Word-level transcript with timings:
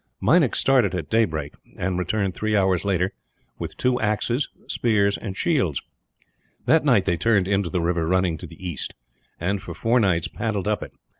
Meinik 0.19 0.55
started 0.55 0.95
at 0.95 1.11
daybreak, 1.11 1.53
and 1.77 1.99
returned 1.99 2.33
three 2.33 2.55
hours 2.57 2.83
later 2.83 3.13
with 3.59 3.77
two 3.77 4.01
axes, 4.01 4.49
spears, 4.67 5.15
and 5.15 5.37
shields. 5.37 5.79
That 6.65 6.83
night 6.83 7.05
they 7.05 7.17
turned 7.17 7.47
into 7.47 7.69
the 7.69 7.81
river 7.81 8.07
running 8.07 8.39
to 8.39 8.47
the 8.47 8.67
east 8.67 8.95
and, 9.39 9.61
for 9.61 9.75
four 9.75 9.99
nights, 9.99 10.27
paddled 10.27 10.67
up 10.67 10.81
it. 10.81 10.91